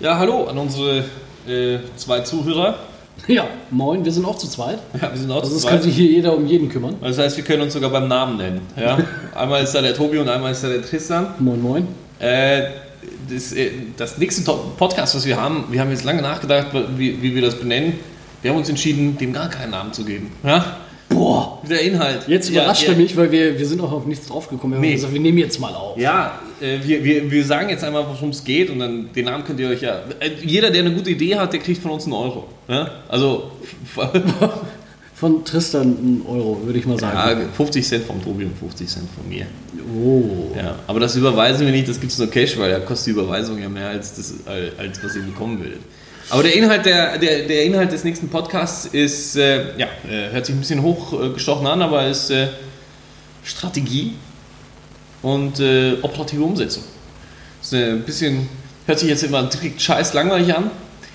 [0.00, 1.04] Ja, hallo an unsere
[1.48, 2.76] äh, zwei Zuhörer.
[3.28, 4.78] Ja, moin, wir sind auch zu zweit.
[5.00, 5.84] Ja, wir sind auch Also zu es kann zweit.
[5.84, 6.96] sich hier jeder um jeden kümmern.
[7.00, 8.60] Das heißt, wir können uns sogar beim Namen nennen.
[8.76, 8.98] Ja?
[9.34, 11.28] einmal ist da der Tobi und einmal ist da der Tristan.
[11.38, 11.88] Moin, moin.
[12.18, 12.64] Äh,
[13.32, 14.42] das, äh, das nächste
[14.76, 16.66] Podcast, was wir haben, wir haben jetzt lange nachgedacht,
[16.98, 17.94] wie, wie wir das benennen.
[18.42, 20.30] Wir haben uns entschieden, dem gar keinen Namen zu geben.
[20.44, 20.76] Ja?
[21.08, 22.26] Boah, Der Inhalt.
[22.28, 24.72] jetzt Ja, überrascht ja, er mich, weil wir, wir sind auch auf nichts draufgekommen.
[24.74, 24.94] Wir haben Nee.
[24.94, 25.96] gesagt, wir nehmen jetzt mal auf.
[25.98, 29.44] Ja, äh, wir, wir, wir sagen jetzt einmal, worum es geht und dann den Namen
[29.44, 30.00] könnt ihr euch ja.
[30.20, 32.44] Äh, jeder, der eine gute Idee hat, der kriegt von uns einen Euro.
[32.68, 32.90] Ja?
[33.08, 33.50] Also
[35.14, 37.40] Von Tristan ein Euro, würde ich mal sagen.
[37.40, 39.46] ja, 50 Cent vom Tobi und 50 Cent von mir.
[39.98, 40.54] Oh.
[40.54, 43.10] Ja, aber das überweisen wir nicht, das gibt es nur Cash, weil da kostet die
[43.12, 45.80] Überweisung ja mehr als, das, als was ihr bekommen würdet.
[46.28, 50.46] Aber der Inhalt, der, der, der Inhalt des nächsten Podcasts ist, äh, ja, äh, hört
[50.46, 52.48] sich ein bisschen hochgestochen an, aber ist äh,
[53.44, 54.14] Strategie
[55.22, 56.82] und äh, operative Umsetzung.
[57.62, 58.48] Ist äh, ein bisschen,
[58.86, 60.70] hört sich jetzt immer direkt scheiß langweilig an,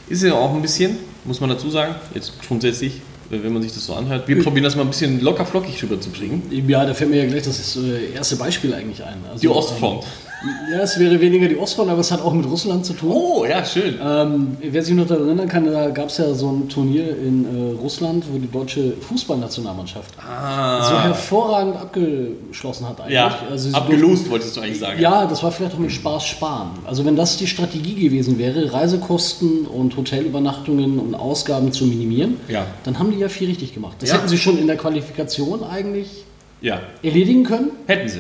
[0.08, 2.96] ist ja auch ein bisschen, muss man dazu sagen, jetzt grundsätzlich,
[3.31, 4.30] äh, wenn man sich das so anhört.
[4.30, 6.44] Wir probieren das mal ein bisschen locker flockig rüberzubringen.
[6.70, 7.78] Ja, da fällt mir ja gleich das
[8.14, 9.18] erste Beispiel eigentlich ein.
[9.30, 10.03] Also, Die Ostfront.
[10.03, 10.31] Ähm,
[10.72, 13.11] ja, es wäre weniger die Ostfront, aber es hat auch mit Russland zu tun.
[13.14, 14.00] Oh, ja, schön.
[14.03, 17.45] Ähm, wer sich noch daran erinnern kann, da gab es ja so ein Turnier in
[17.45, 20.84] äh, Russland, wo die deutsche Fußballnationalmannschaft Ah.
[20.89, 23.14] so hervorragend abgeschlossen hat eigentlich.
[23.16, 25.00] Ja, Also abgelost wolltest du eigentlich sagen.
[25.00, 26.72] Ja, das war vielleicht auch mit Spaß sparen.
[26.86, 32.66] Also wenn das die Strategie gewesen wäre, Reisekosten und Hotelübernachtungen und Ausgaben zu minimieren, Ja.
[32.84, 33.97] dann haben die ja viel richtig gemacht.
[34.00, 34.16] Das Ja.
[34.17, 36.25] hätten sie schon in der Qualifikation eigentlich
[36.62, 37.72] Ja, erledigen können.
[37.88, 38.19] hätten sie.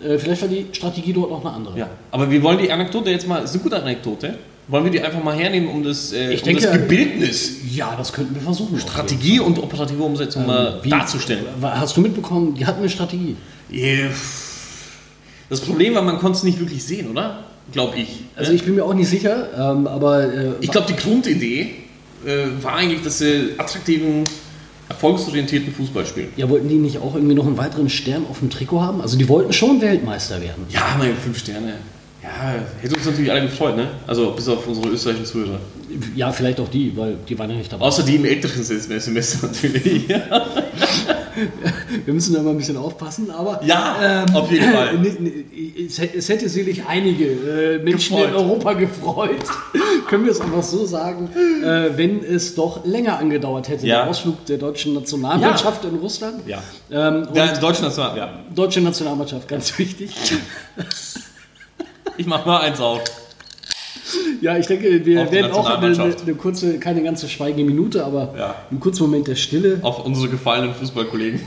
[0.00, 1.78] Äh, vielleicht war die Strategie dort noch eine andere.
[1.78, 1.88] Ja.
[2.10, 5.22] Aber wir wollen die Anekdote jetzt mal, ist eine gute Anekdote, wollen wir die einfach
[5.22, 8.78] mal hernehmen, um das, äh, um denke, das Gebildnis, Ja, das könnten wir versuchen.
[8.78, 11.44] Strategie und operative Umsetzung mal Wie- darzustellen.
[11.62, 13.36] Hast du mitbekommen, die hatten eine Strategie.
[15.48, 17.44] Das Problem war, man konnte es nicht wirklich sehen, oder?
[17.72, 18.08] Glaube ich.
[18.36, 21.74] Also ich bin mir auch nicht sicher, ähm, aber äh, ich glaube, die Grundidee
[22.26, 24.24] äh, war eigentlich, dass sie attraktiven,
[25.02, 26.28] erfolgsorientierten Fußball spielen.
[26.36, 29.00] ja, wollten die nicht auch irgendwie noch einen weiteren Stern auf dem Trikot haben?
[29.00, 30.64] Also die wollten schon Weltmeister werden.
[30.70, 31.74] Ja, meine fünf Sterne.
[32.22, 33.88] Ja, hätte uns natürlich alle gefreut, ne?
[34.06, 35.58] Also bis auf unsere österreichischen Zuhörer.
[36.14, 37.84] Ja, vielleicht auch die, weil die waren ja nicht dabei.
[37.84, 40.08] Außer die im älteren Semester natürlich.
[42.04, 44.98] Wir müssen da mal ein bisschen aufpassen, aber Ja, auf jeden Fall.
[45.88, 48.30] es, hätte- sicherlich einige äh, Menschen Gefreut.
[48.30, 49.36] in Europa gefreut.
[50.08, 51.28] Können wir es einfach so sagen,
[51.64, 54.02] äh, wenn es doch länger angedauert hätte, Ja.
[54.02, 56.46] der Ausflug der deutschen Nationalmannschaft in Russland.
[56.46, 56.62] Ja.
[56.90, 58.16] Ähm, Der deutsche National.
[58.16, 58.30] Ja.
[58.54, 60.10] deutsche Nationalmannschaft, ganz wichtig.
[62.16, 63.02] Ich mach mal eins auf.
[64.40, 68.54] Ja, ich denke, wir werden auch eine, eine, kurze, keine ganze schweigende Minute, aber Ja.
[68.70, 69.78] einen kurzen Moment der Stille.
[69.82, 71.40] Auf unsere gefallenen Fußballkollegen.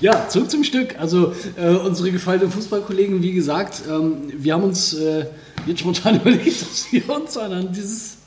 [0.00, 0.98] Ja, zurück zum Stück.
[0.98, 5.26] Also äh, unsere gefallenen Fußballkollegen, wie gesagt, ähm, wir haben uns äh,
[5.66, 8.18] jetzt spontan überlegt, dass wir uns an dieses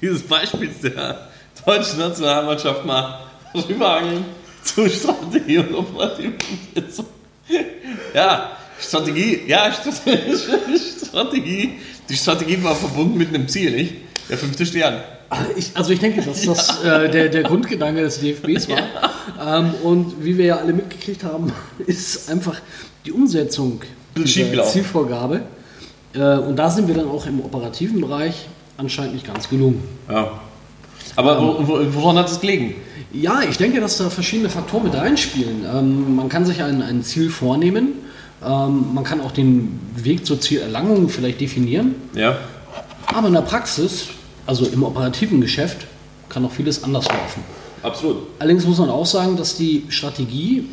[0.00, 1.28] Dieses Beispiel der
[1.66, 3.20] deutschen Nationalmannschaft mal
[3.54, 4.24] rüberhangeln
[4.62, 6.34] zu Strategie und operative
[6.74, 7.06] Umsetzung.
[8.14, 9.72] Ja, Strategie, ja,
[11.06, 11.78] Strategie.
[12.08, 13.94] Die Strategie war verbunden mit einem Ziel, nicht?
[14.28, 15.02] Der fünfte Stern.
[15.56, 18.78] Ich, also ich denke, dass das äh, der, der Grundgedanke des DFBs war.
[19.40, 21.52] Ähm, und wie wir ja alle mitgekriegt haben,
[21.86, 22.60] ist einfach
[23.04, 23.82] die Umsetzung
[24.24, 24.72] schiefgelaufen.
[24.72, 25.42] Zielvorgabe.
[26.14, 29.82] Äh, und da sind wir dann auch im operativen Bereich anscheinend nicht ganz gelungen.
[30.08, 30.40] Ja.
[31.16, 32.74] Aber wo, wo, woran hat es gelegen?
[33.12, 35.64] Ja, ich denke, dass da verschiedene Faktoren mit reinspielen.
[35.64, 37.94] Ähm, man kann sich ein, ein Ziel vornehmen.
[38.44, 41.96] Ähm, man kann auch den Weg zur Zielerlangung vielleicht definieren.
[42.14, 42.38] Ja.
[43.06, 44.08] Aber in der Praxis,
[44.46, 45.86] also im operativen Geschäft,
[46.28, 47.42] kann auch vieles anders laufen.
[47.82, 48.18] Absolut.
[48.38, 50.68] Allerdings muss man auch sagen, dass die Strategie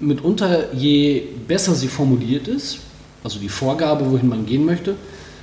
[0.00, 2.78] mitunter, je besser sie formuliert ist,
[3.22, 4.96] also die Vorgabe, wohin man gehen möchte,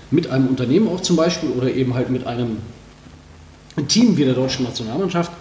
[0.09, 2.57] mit einem Unternehmen auch zum Beispiel oder eben halt mit einem
[3.87, 5.31] Team wie der deutschen Nationalmannschaft,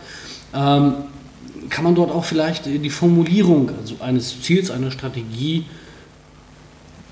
[0.54, 0.94] ähm,
[1.68, 5.64] kann man dort auch vielleicht die Formulierung also eines Ziels, einer Strategie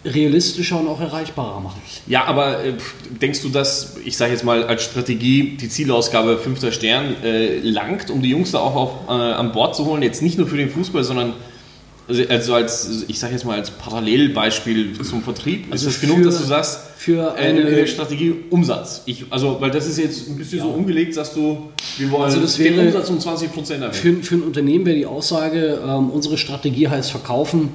[0.05, 1.81] realistischer und auch erreichbarer machen.
[2.06, 2.75] Ja, aber äh,
[3.20, 8.11] denkst du, dass, ich sage jetzt mal, als Strategie die Zielausgabe fünfter Stern äh, langt,
[8.11, 10.03] um die Jungs da auch auf, äh, an Bord zu holen?
[10.03, 11.35] Jetzt nicht nur für den Fußball, sondern
[12.08, 15.66] also- also als, ich sage jetzt mal, als Parallelbeispiel zum Vertrieb.
[15.70, 19.02] Also ist das genug, dass du sagst, für äh, eine- äh, Strategie Umsatz?
[19.06, 21.69] Ich, also, weil das ist jetzt ein bisschen so umgelegt, sagst du,
[21.99, 23.93] wir wollen Also das den wäre- Umsatz um 20 Prozent erhöhen.
[24.22, 27.69] Für, für ein Unternehmen wäre die Aussage, ähm, unsere Strategie heißt verkaufen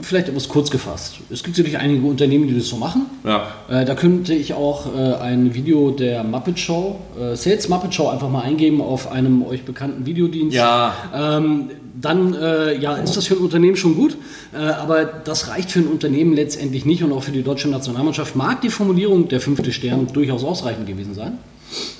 [0.00, 1.16] Vielleicht etwas kurz gefasst.
[1.30, 3.06] Es gibt natürlich einige Unternehmen, die das so machen.
[3.22, 3.46] Ja.
[3.68, 8.08] Äh, da könnte ich auch äh, ein Video der Muppet Show, äh, Sales Muppet Show,
[8.08, 10.56] einfach mal eingeben auf einem euch bekannten Videodienst.
[10.56, 10.94] Ja.
[11.14, 11.70] Ähm,
[12.00, 14.16] dann äh, ja, ist das für ein Unternehmen schon gut,
[14.52, 18.34] äh, aber das reicht für ein Unternehmen letztendlich nicht und auch für die deutsche Nationalmannschaft
[18.34, 21.38] mag die Formulierung der fünfte Stern durchaus ausreichend gewesen sein.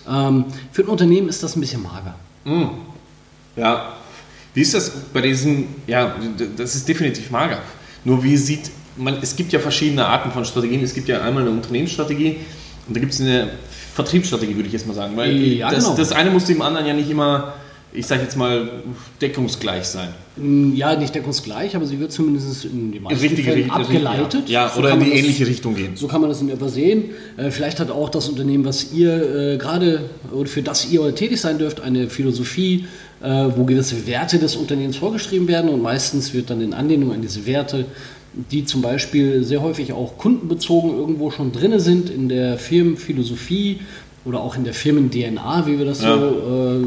[0.09, 2.17] Ähm, für ein Unternehmen ist das ein bisschen mager.
[3.57, 3.95] Ja.
[4.53, 6.15] Wie ist das bei diesen, ja,
[6.57, 7.59] das ist definitiv mager.
[8.05, 10.83] Nur wie sieht man, es gibt ja verschiedene Arten von Strategien.
[10.83, 12.37] Es gibt ja einmal eine Unternehmensstrategie
[12.87, 13.51] und da gibt es eine
[13.95, 15.17] Vertriebsstrategie, würde ich jetzt mal sagen.
[15.17, 15.97] Weil Ja, das, genau.
[15.97, 17.55] das eine muss dem anderen ja nicht immer,
[17.97, 18.69] ich sage jetzt mal,
[19.23, 20.09] deckungsgleich sein.
[20.37, 23.81] Mm, Ja, nicht deckungsgleich, aber sie wird zumindest in den meisten Richtige Fällen Richtung.
[23.83, 24.49] abgeleitet.
[24.49, 25.93] Ja, So oder in die man das- ähnliche Richtung gehen.
[25.95, 27.05] So kann man das in etwa sehen.
[27.37, 31.41] Äh, vielleicht hat auch das Unternehmen, was ihr äh, gerade oder für das ihr tätig
[31.41, 32.87] sein dürft, eine Philosophie,
[33.23, 37.23] äh, wo gewisse Werte des Unternehmens vorgeschrieben werden und meistens wird dann in Anlehnung an
[37.23, 37.85] diese Werte,
[38.51, 43.79] die zum Beispiel sehr häufig auch kundenbezogen irgendwo schon drin sind in der Firmenphilosophie
[44.25, 46.19] oder auch in der Firmen-DNA, wie wir das Ja.
[46.19, 46.87] so äh,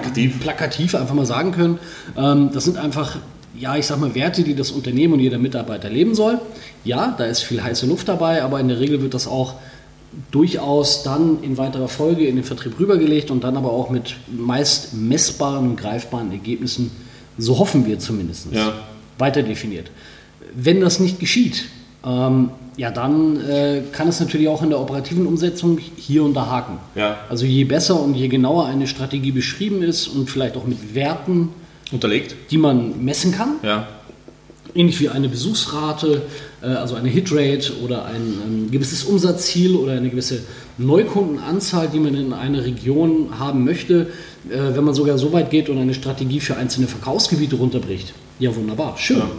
[0.00, 0.40] Plakativ.
[0.40, 1.78] plakativ einfach mal sagen können.
[2.16, 3.18] Ähm, das sind einfach,
[3.58, 6.40] ja, ich sag mal, Werte, die das Unternehmen und jeder Mitarbeiter leben soll.
[6.84, 9.54] Ja, da ist viel heiße Luft dabei, aber in der Regel wird das auch
[10.30, 14.94] durchaus dann in weiterer Folge in den Vertrieb rübergelegt und dann aber auch mit meist
[14.94, 16.90] messbaren und greifbaren Ergebnissen,
[17.38, 18.74] so hoffen wir zumindest, Ja.
[19.18, 19.90] weiter definiert.
[20.54, 21.64] Wenn das nicht geschieht,
[22.04, 26.46] ähm, ja, dann äh, kann es natürlich auch in der operativen Umsetzung hier und da
[26.46, 26.78] haken.
[26.94, 27.18] Ja.
[27.28, 31.50] Also je besser und je genauer eine Strategie beschrieben ist und vielleicht auch mit Werten,
[31.90, 32.34] Unterlegt?
[32.50, 33.86] die man messen kann, Ja.
[34.74, 36.22] ähnlich wie eine Besuchsrate,
[36.62, 40.40] äh, also eine Hitrate oder ein, ein gewisses Umsatzziel oder eine gewisse
[40.78, 44.08] Neukundenanzahl, die man in einer Region haben möchte,
[44.48, 48.14] äh, wenn man sogar so weit geht und eine Strategie für einzelne Verkaufsgebiete runterbricht.
[48.38, 49.18] Ja, wunderbar, schön.
[49.18, 49.30] Ja.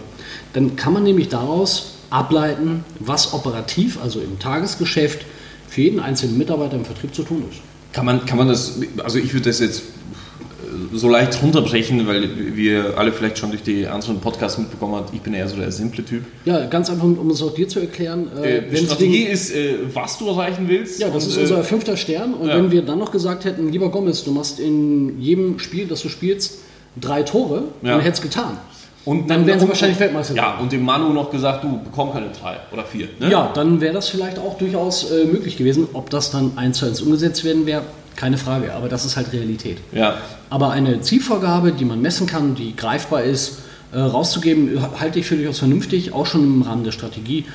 [0.54, 5.26] Dann kann man nämlich daraus ableiten, was operativ, also im Tagesgeschäft,
[5.68, 7.60] für jeden einzelnen Mitarbeiter im Vertrieb zu tun ist.
[7.92, 12.56] Kann man, kann man das, also ich würde das jetzt äh, so leicht runterbrechen, weil
[12.56, 15.72] wir alle vielleicht schon durch die anderen Podcasts mitbekommen haben, ich bin eher so der
[15.72, 16.24] simple Typ.
[16.46, 18.28] Ja, ganz einfach, um es auch dir zu erklären.
[18.44, 21.00] Äh, wenn Sie Strategie den- ist, äh, was du erreichen willst.
[21.02, 22.36] Ja, das und, ist äh, unser fünfter Stern.
[22.36, 22.56] Und ja.
[22.58, 26.10] wenn wir dann noch gesagt hätten, lieber Gomez, du machst in jedem Spiel, das du
[26.10, 26.60] spielst,
[27.02, 27.94] drei Tore, Ja.
[27.94, 28.58] dann hättest du getan.
[29.06, 32.30] Und Dann wären sie wahrscheinlich Weltmeister Ja, und dem Manu noch gesagt, du bekommst keine
[32.30, 33.10] drei oder vier.
[33.20, 33.30] Ne?
[33.30, 35.88] Ja, dann wäre das vielleicht auch durchaus äh, möglich gewesen.
[35.94, 37.82] Ob das dann eins zu eins umgesetzt werden wäre,
[38.16, 38.74] keine Frage.
[38.74, 39.78] Aber das ist halt Realität.
[39.92, 40.16] Ja.
[40.50, 43.60] Aber eine Zielvorgabe, die man messen kann, die greifbar ist,
[43.92, 47.46] äh, rauszugeben, halte ich für durchaus vernünftig, auch schon im Rahmen der Strategie,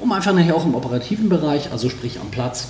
[0.00, 2.68] um einfach nachher auch im operativen Bereich, also sprich am Platz,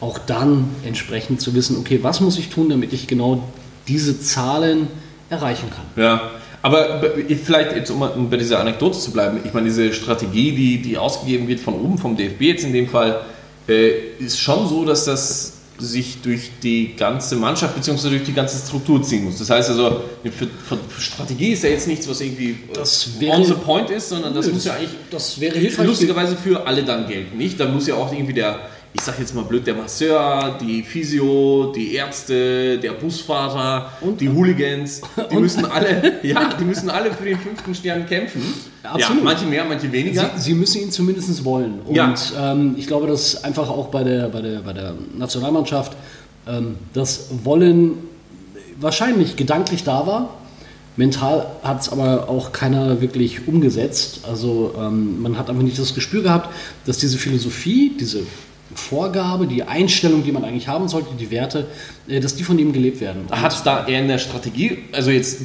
[0.00, 3.42] auch dann entsprechend zu wissen, okay, was muss ich tun, damit ich genau
[3.88, 4.88] diese Zahlen
[5.30, 6.02] erreichen kann.
[6.02, 6.30] Ja,
[6.62, 7.02] aber
[7.44, 11.48] vielleicht jetzt, um, bei dieser Anekdote zu bleiben, ich meine, diese Strategie, die, die ausgegeben
[11.48, 13.20] wird von oben, vom DFB jetzt in dem Fall,
[13.68, 18.10] äh, ist schon so, dass das sich durch die ganze Mannschaft bzw.
[18.10, 19.38] durch die ganze Struktur ziehen muss.
[19.38, 23.36] Das heißt also, für, für, für Strategie ist ja jetzt nichts, was irgendwie äh, wäre-
[23.38, 25.86] on the point ist, sondern das Nö, muss ja eigentlich Das wäre hilfreich.
[25.86, 27.58] lustigerweise für alle dann gelten, nicht?
[27.58, 28.58] Dann muss ja auch irgendwie der,
[28.92, 34.28] ich sag jetzt mal blöd, der Masseur, die Physio, die Ärzte, der Busfahrer, Und- die
[34.28, 35.00] Hooligans,
[35.30, 38.42] die und- müssen alle, ja, die müssen alle für den fünften Stern kämpfen.
[38.82, 39.18] Absolut.
[39.18, 40.30] Ja, manche mehr, manche weniger.
[40.36, 41.80] Sie, sie müssen ihn zumindest wollen.
[41.86, 42.14] Und Ja.
[42.38, 45.92] ähm, ich glaube, dass einfach auch bei der, bei der, bei der Nationalmannschaft
[46.48, 47.92] ähm, das Wollen
[48.80, 50.34] wahrscheinlich gedanklich da war.
[50.96, 54.20] Mental hat es aber auch keiner wirklich umgesetzt.
[54.28, 56.48] Also ähm, man hat einfach nicht das Gespür gehabt,
[56.86, 58.22] dass diese Philosophie, diese
[58.74, 61.66] Vorgabe, die Einstellung, die man eigentlich haben sollte, die Werte,
[62.08, 63.26] äh, dass die von ihm gelebt werden.
[63.30, 65.42] Hat es da eher in der Strategie, also jetzt,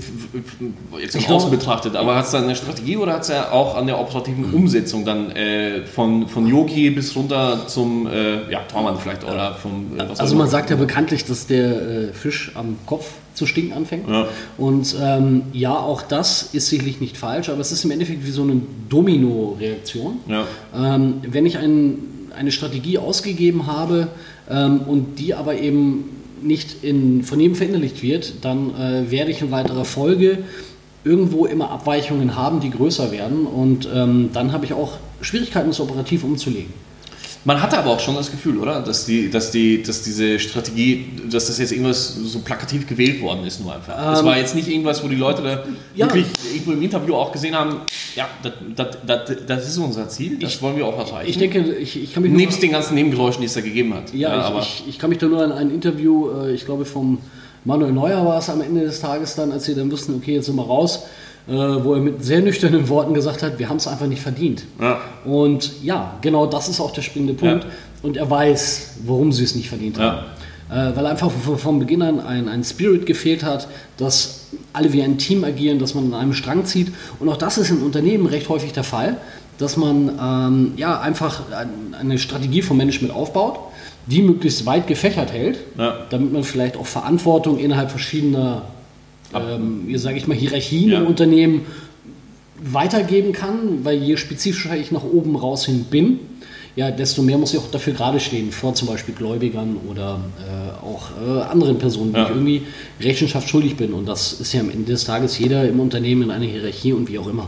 [1.00, 3.51] jetzt im Außen betrachtet, aber hat es da in der Strategie oder hat es ja
[3.51, 8.60] auch an der operativen Umsetzung dann äh, von, von Yogi bis runter zum äh, ja,
[8.72, 12.77] Tormann vielleicht oder vom äh, Also man sagt ja bekanntlich, dass der äh, Fisch am
[12.86, 13.05] Kopf
[13.36, 14.10] zu stinken anfängt.
[14.10, 14.27] Ja.
[14.58, 18.32] Und ähm, ja, auch das ist sicherlich nicht falsch, aber es ist im Endeffekt wie
[18.32, 20.20] so eine Domino-Reaktion.
[20.27, 20.46] Ja.
[20.74, 22.00] Ähm, wenn ich ein,
[22.36, 24.10] eine Strategie ausgegeben habe
[24.50, 26.10] ähm, und die aber eben
[26.42, 30.39] nicht in, von jedem verinnerlicht wird, dann äh, werde ich in weiterer Folge
[31.04, 35.80] irgendwo immer Abweichungen haben, die größer werden und ähm, dann habe ich auch Schwierigkeiten, das
[35.80, 36.85] operativ umzulegen.
[37.46, 38.82] Man hatte aber auch schon das Gefühl, oder?
[38.82, 43.46] Dass, die, dass, die, dass diese Strategie, dass das jetzt irgendwas so plakativ gewählt worden
[43.46, 43.96] ist, nur einfach.
[43.96, 46.08] das Ähm, war jetzt nicht irgendwas, wo die Leute da ja.
[46.08, 47.82] wirklich irgendwo im Interview auch gesehen haben,
[48.16, 51.30] ja, das, das, das, das ist unser Ziel, das wollen wir auch erreichen.
[51.30, 54.12] Ich denke, ich, ich kann mich Nebst den ganzen Nebengeräuschen, die es da gegeben hat.
[54.12, 56.86] Ja, aber ich, ich, ich kann mich da nur an ein Interview, äh, ich glaube
[56.86, 57.20] vom
[57.64, 60.48] Manuel Neuer war es am Ende des Tages dann, als sie dann wussten, okay, jetzt
[60.48, 61.04] sind wir raus.
[61.48, 64.64] Äh, wo er mit sehr nüchternen Worten gesagt hat, wir haben es einfach nicht verdient.
[64.82, 65.00] Ja.
[65.25, 67.64] Und ja, genau das ist auch der springende Punkt.
[67.64, 67.70] Ja.
[68.04, 70.25] Und er weiß, warum sie es nicht verdient haben.
[70.70, 75.18] Äh, weil einfach von, Beginn an ein, ein Spirit gefehlt hat, dass alle wie ein
[75.20, 76.92] Team agieren, dass man an einem Strang zieht.
[77.20, 79.18] Und auch das ist in Unternehmen recht häufig der Fall,
[79.60, 83.60] dass man ähm, ja, einfach ein- eine Strategie vom Management aufbaut,
[84.08, 85.98] die möglichst weit gefächert hält, Ja.
[86.10, 88.64] damit man vielleicht auch Verantwortung innerhalb verschiedener,
[89.34, 91.00] ähm, sage ich mal, Hierarchien Ja.
[91.01, 91.62] im Unternehmen
[92.63, 96.20] weitergeben kann, weil je spezifischer ich nach oben raus hin bin,
[96.75, 100.86] ja, desto mehr muss ich auch dafür gerade stehen, vor zum Beispiel Gläubigern oder äh,
[100.86, 102.25] auch äh, anderen Personen, die Ja.
[102.25, 102.62] ich irgendwie
[103.00, 103.94] Rechenschaft schuldig bin.
[103.94, 107.10] Und das ist ja am Ende des Tages jeder im Unternehmen in einer Hierarchie und
[107.10, 107.48] wie auch immer.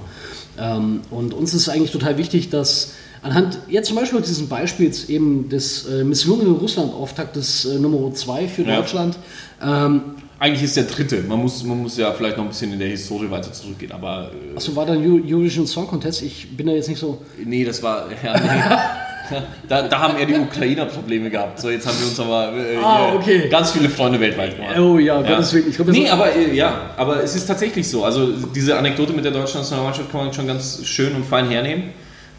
[0.57, 5.50] Ähm, und uns ist eigentlich total wichtig, dass anhand jetzt zum Beispiel dieses Beispiels eben
[5.50, 8.77] des äh, misslungenen Russland-Auftaktes äh, Nummer 2 für Ja.
[8.77, 9.17] Deutschland,
[9.62, 10.01] ähm,
[10.39, 11.24] Eigentlich ist der dritte.
[11.27, 14.32] Man muss, man muss ja vielleicht noch ein bisschen in der Historie weiter zurückgehen, aber
[14.53, 16.22] äh, achso, war dann Eu- Eurovision Song Contest?
[16.22, 17.22] Ich bin da jetzt nicht so.
[17.44, 18.06] nee, das war.
[18.24, 19.36] Ja, nee.
[19.67, 21.60] Da, da haben eher die Ukrainer Probleme gehabt.
[21.60, 23.50] So, jetzt haben wir uns aber äh, Ah, okay.
[23.50, 24.79] ganz viele Freunde weltweit gemacht.
[24.79, 25.65] Oh ja, Gottes Willen.
[25.70, 28.06] Ich glaub, das nee, aber äh, ja, aber es ist tatsächlich so.
[28.06, 31.89] Also diese Anekdote mit der deutschen Nationalmannschaft kann man schon ganz schön und fein hernehmen.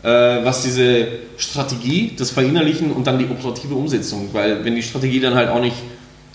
[0.02, 5.20] Äh, was diese Strategie, das Verinnerlichen und dann die operative Umsetzung, weil wenn die Strategie
[5.20, 5.76] dann halt auch nicht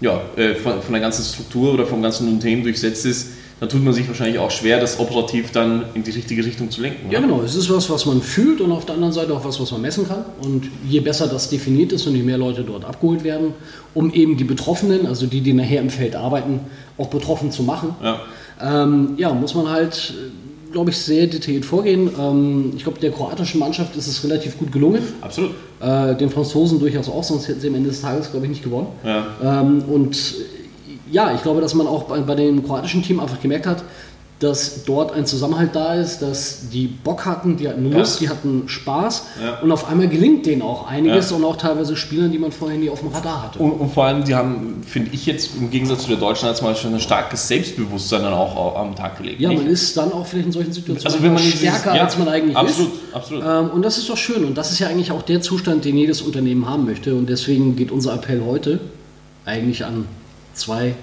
[0.03, 3.29] ja, äh, von, von der ganzen Struktur oder vom ganzen Unternehmen durchsetzt ist,
[3.59, 6.81] dann tut man sich wahrscheinlich auch schwer, das operativ dann in die richtige Richtung zu
[6.81, 7.09] lenken.
[7.09, 7.27] Ja, oder?
[7.27, 7.41] genau.
[7.43, 9.81] Es ist was, was man fühlt und auf der anderen Seite auch was, was man
[9.81, 10.25] messen kann.
[10.41, 13.53] Und je besser das definiert ist und je mehr Leute dort abgeholt werden,
[13.93, 16.59] um eben die Betroffenen, also die, die nachher im Feld arbeiten,
[16.97, 18.19] auch betroffen zu machen, Ja.
[18.61, 20.13] ähm, ja, muss man halt,
[20.73, 22.09] glaube ich, sehr detailliert vorgehen.
[22.19, 25.01] Ähm, ich glaube, der kroatischen Mannschaft ist es relativ gut gelungen.
[25.21, 25.51] Absolut.
[25.79, 28.63] Äh, den Franzosen durchaus auch, sonst hätten sie am Ende des Tages, glaube ich, nicht
[28.63, 28.87] gewonnen.
[29.05, 29.25] Ja.
[29.41, 30.17] Ähm, und
[31.09, 33.83] ja, ich glaube, dass man auch bei, bei dem kroatischen Team einfach gemerkt hat,
[34.43, 38.27] dass dort ein Zusammenhalt da ist, dass die Bock hatten, die hatten Lust, Ja.
[38.27, 39.59] die hatten Spaß Ja.
[39.61, 41.37] und auf einmal gelingt denen auch einiges Ja.
[41.37, 43.59] und auch teilweise Spielern, die man vorher nie auf dem Radar hatte.
[43.59, 46.93] Und, und vor allem, die haben, finde ich jetzt im Gegensatz zu der deutschen Nationalmannschaft,
[46.93, 49.39] ein starkes Selbstbewusstsein dann auch au- am Tag gelegt.
[49.39, 49.63] ja, nicht?
[49.63, 52.17] man ist dann auch vielleicht in solchen Situationen also wenn man dieses- stärker, ja, als
[52.17, 53.15] man eigentlich absolut, ist.
[53.15, 54.43] Absolut, Ähm, und das ist doch schön.
[54.43, 57.15] Und das ist ja eigentlich auch der Zustand, den jedes Unternehmen haben möchte.
[57.15, 58.79] Und deswegen geht unser Appell heute
[59.45, 60.05] eigentlich an
[60.53, 60.95] zwei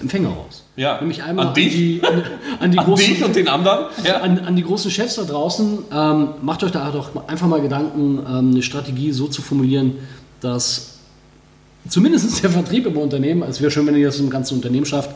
[0.00, 0.64] Empfänger raus.
[0.76, 0.98] Ja.
[0.98, 1.72] Nämlich einmal An dich?
[1.72, 2.22] die, an,
[2.60, 3.86] an die An großen, dich und den anderen?
[4.04, 4.20] Ja.
[4.20, 5.78] an, an die großen Chefs da draußen.
[5.92, 9.92] Ähm, macht euch da doch einfach mal Gedanken, ähm, eine Strategie so zu formulieren,
[10.40, 10.98] dass
[11.88, 15.10] zumindest der Vertrieb im Unternehmen, es wäre schön, wenn ihr das im ganzen Unternehmen schafft,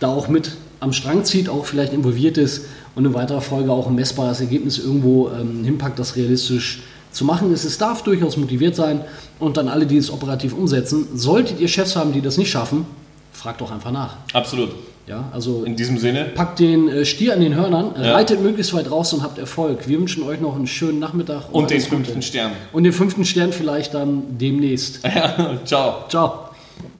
[0.00, 3.88] da auch mit am Strang zieht, auch vielleicht involviert ist und in weiterer Folge auch
[3.88, 7.64] ein messbares Ergebnis irgendwo ähm, hinpackt, das realistisch zu machen ist.
[7.64, 9.00] Es darf durchaus motiviert sein
[9.38, 11.08] und dann alle, die es operativ umsetzen.
[11.14, 12.86] Solltet ihr Chefs haben, die das nicht schaffen,
[13.38, 14.16] fragt doch einfach nach.
[14.32, 14.70] Absolut.
[15.06, 18.12] Ja, also In diesem Sinne, packt den äh, Stier an den Hörnern, Ja.
[18.12, 19.88] reitet möglichst weit raus und habt Erfolg.
[19.88, 21.88] Wir wünschen euch noch einen schönen Nachmittag und den Gute.
[21.88, 22.52] fünften Stern.
[22.72, 25.00] Und den fünften Stern vielleicht dann demnächst.
[25.14, 26.04] Ja, ciao.
[26.10, 26.47] Ciao.